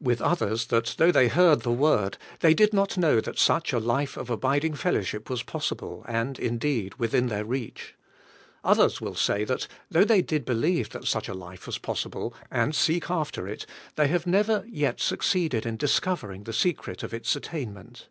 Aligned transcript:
With 0.00 0.22
others, 0.22 0.68
that 0.68 0.94
though 0.96 1.12
they 1.12 1.28
heard 1.28 1.60
the 1.60 1.70
word, 1.70 2.16
they 2.40 2.54
did 2.54 2.72
not 2.72 2.96
know 2.96 3.20
that 3.20 3.38
such 3.38 3.70
a 3.74 3.78
life 3.78 4.16
of 4.16 4.18
ALL 4.18 4.22
YE 4.22 4.26
WHO 4.26 4.32
HAVE 4.32 4.40
COME 4.40 4.40
TO 4.40 4.46
HIM. 4.46 4.50
17 4.50 4.70
abiding 4.70 4.74
fellowship 5.02 5.28
was 5.28 5.42
possible, 5.42 6.04
and 6.08 6.38
indeed 6.38 6.94
within 6.94 7.26
their 7.26 7.44
reach. 7.44 7.94
Others 8.64 9.02
will 9.02 9.14
say 9.14 9.44
that, 9.44 9.68
though 9.90 10.04
they 10.06 10.22
did 10.22 10.46
believe 10.46 10.88
that 10.88 11.04
such 11.04 11.28
a 11.28 11.34
life 11.34 11.66
was 11.66 11.76
possible, 11.76 12.32
and 12.50 12.74
seek 12.74 13.10
after 13.10 13.46
it, 13.46 13.66
they 13.96 14.06
have 14.08 14.26
never 14.26 14.64
yet 14.66 15.00
succeeded 15.02 15.66
in 15.66 15.76
discovering 15.76 16.44
the 16.44 16.54
secret 16.54 17.02
of 17.02 17.12
its 17.12 17.36
attainment. 17.36 18.08